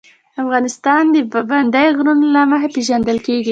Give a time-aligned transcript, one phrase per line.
[0.43, 3.49] افغانستان د پابندی غرونه له مخې پېژندل کېږي.